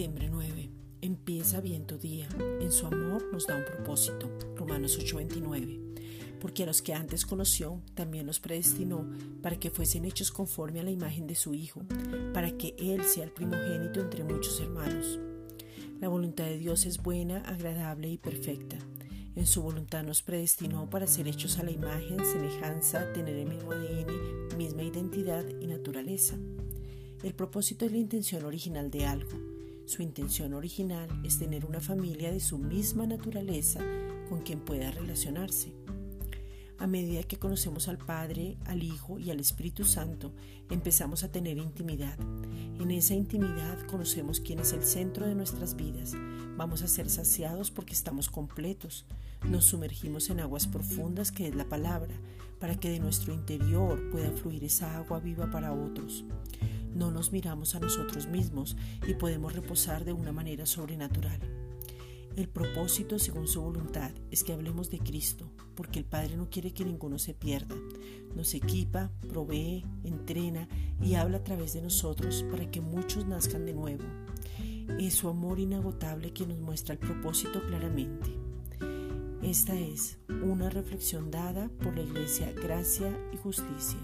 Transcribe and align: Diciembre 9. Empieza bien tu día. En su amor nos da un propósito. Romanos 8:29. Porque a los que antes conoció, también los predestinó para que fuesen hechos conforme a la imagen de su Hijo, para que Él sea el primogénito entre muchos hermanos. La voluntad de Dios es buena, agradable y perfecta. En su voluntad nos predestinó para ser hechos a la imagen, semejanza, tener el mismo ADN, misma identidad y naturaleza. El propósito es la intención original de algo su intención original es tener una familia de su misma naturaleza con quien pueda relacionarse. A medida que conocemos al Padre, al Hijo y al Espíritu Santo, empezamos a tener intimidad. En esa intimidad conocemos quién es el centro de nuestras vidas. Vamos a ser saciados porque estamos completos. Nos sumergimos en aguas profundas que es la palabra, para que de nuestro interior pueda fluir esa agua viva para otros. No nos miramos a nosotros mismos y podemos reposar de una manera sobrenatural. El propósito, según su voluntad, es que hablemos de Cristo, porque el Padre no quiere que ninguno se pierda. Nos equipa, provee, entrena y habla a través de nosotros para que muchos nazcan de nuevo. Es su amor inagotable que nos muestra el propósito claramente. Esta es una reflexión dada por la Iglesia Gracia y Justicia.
Diciembre 0.00 0.30
9. 0.30 0.70
Empieza 1.02 1.60
bien 1.60 1.84
tu 1.84 1.98
día. 1.98 2.26
En 2.58 2.72
su 2.72 2.86
amor 2.86 3.22
nos 3.34 3.46
da 3.46 3.54
un 3.54 3.66
propósito. 3.66 4.30
Romanos 4.56 4.98
8:29. 4.98 5.78
Porque 6.40 6.62
a 6.62 6.66
los 6.66 6.80
que 6.80 6.94
antes 6.94 7.26
conoció, 7.26 7.82
también 7.92 8.24
los 8.24 8.40
predestinó 8.40 9.06
para 9.42 9.60
que 9.60 9.68
fuesen 9.68 10.06
hechos 10.06 10.30
conforme 10.30 10.80
a 10.80 10.84
la 10.84 10.90
imagen 10.90 11.26
de 11.26 11.34
su 11.34 11.52
Hijo, 11.52 11.82
para 12.32 12.56
que 12.56 12.74
Él 12.78 13.04
sea 13.04 13.24
el 13.24 13.30
primogénito 13.30 14.00
entre 14.00 14.24
muchos 14.24 14.58
hermanos. 14.60 15.18
La 16.00 16.08
voluntad 16.08 16.44
de 16.44 16.56
Dios 16.56 16.86
es 16.86 17.02
buena, 17.02 17.42
agradable 17.42 18.08
y 18.08 18.16
perfecta. 18.16 18.78
En 19.36 19.46
su 19.46 19.60
voluntad 19.60 20.02
nos 20.02 20.22
predestinó 20.22 20.88
para 20.88 21.06
ser 21.06 21.28
hechos 21.28 21.58
a 21.58 21.62
la 21.62 21.72
imagen, 21.72 22.24
semejanza, 22.24 23.12
tener 23.12 23.36
el 23.36 23.50
mismo 23.50 23.72
ADN, 23.72 24.56
misma 24.56 24.82
identidad 24.82 25.44
y 25.60 25.66
naturaleza. 25.66 26.38
El 27.22 27.34
propósito 27.34 27.84
es 27.84 27.92
la 27.92 27.98
intención 27.98 28.46
original 28.46 28.90
de 28.90 29.04
algo 29.04 29.59
su 29.90 30.02
intención 30.02 30.54
original 30.54 31.08
es 31.24 31.40
tener 31.40 31.64
una 31.64 31.80
familia 31.80 32.30
de 32.30 32.38
su 32.38 32.58
misma 32.58 33.08
naturaleza 33.08 33.80
con 34.28 34.42
quien 34.42 34.60
pueda 34.60 34.92
relacionarse. 34.92 35.72
A 36.78 36.86
medida 36.86 37.24
que 37.24 37.40
conocemos 37.40 37.88
al 37.88 37.98
Padre, 37.98 38.56
al 38.66 38.84
Hijo 38.84 39.18
y 39.18 39.32
al 39.32 39.40
Espíritu 39.40 39.82
Santo, 39.82 40.32
empezamos 40.70 41.24
a 41.24 41.32
tener 41.32 41.58
intimidad. 41.58 42.16
En 42.78 42.92
esa 42.92 43.14
intimidad 43.14 43.84
conocemos 43.88 44.38
quién 44.38 44.60
es 44.60 44.72
el 44.74 44.84
centro 44.84 45.26
de 45.26 45.34
nuestras 45.34 45.74
vidas. 45.74 46.12
Vamos 46.56 46.82
a 46.82 46.86
ser 46.86 47.10
saciados 47.10 47.72
porque 47.72 47.92
estamos 47.92 48.30
completos. 48.30 49.06
Nos 49.42 49.64
sumergimos 49.64 50.30
en 50.30 50.38
aguas 50.38 50.68
profundas 50.68 51.32
que 51.32 51.48
es 51.48 51.56
la 51.56 51.68
palabra, 51.68 52.14
para 52.60 52.78
que 52.78 52.90
de 52.90 53.00
nuestro 53.00 53.34
interior 53.34 54.08
pueda 54.12 54.30
fluir 54.30 54.62
esa 54.62 54.98
agua 54.98 55.18
viva 55.18 55.50
para 55.50 55.72
otros. 55.72 56.24
No 56.94 57.10
nos 57.10 57.32
miramos 57.32 57.74
a 57.74 57.80
nosotros 57.80 58.26
mismos 58.26 58.76
y 59.06 59.14
podemos 59.14 59.54
reposar 59.54 60.04
de 60.04 60.12
una 60.12 60.32
manera 60.32 60.66
sobrenatural. 60.66 61.40
El 62.36 62.48
propósito, 62.48 63.18
según 63.18 63.48
su 63.48 63.60
voluntad, 63.60 64.12
es 64.30 64.44
que 64.44 64.52
hablemos 64.52 64.88
de 64.88 64.98
Cristo, 64.98 65.50
porque 65.74 65.98
el 65.98 66.04
Padre 66.04 66.36
no 66.36 66.48
quiere 66.48 66.72
que 66.72 66.84
ninguno 66.84 67.18
se 67.18 67.34
pierda. 67.34 67.74
Nos 68.36 68.54
equipa, 68.54 69.10
provee, 69.28 69.84
entrena 70.04 70.68
y 71.02 71.14
habla 71.14 71.38
a 71.38 71.44
través 71.44 71.72
de 71.72 71.82
nosotros 71.82 72.44
para 72.50 72.70
que 72.70 72.80
muchos 72.80 73.26
nazcan 73.26 73.66
de 73.66 73.74
nuevo. 73.74 74.04
Es 74.98 75.14
su 75.14 75.28
amor 75.28 75.58
inagotable 75.58 76.32
que 76.32 76.46
nos 76.46 76.60
muestra 76.60 76.94
el 76.94 76.98
propósito 76.98 77.62
claramente. 77.66 78.30
Esta 79.42 79.78
es 79.78 80.18
una 80.42 80.70
reflexión 80.70 81.30
dada 81.30 81.68
por 81.82 81.96
la 81.96 82.02
Iglesia 82.02 82.52
Gracia 82.52 83.18
y 83.32 83.36
Justicia. 83.38 83.98